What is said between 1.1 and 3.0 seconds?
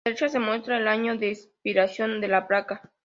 de expiración de la placa.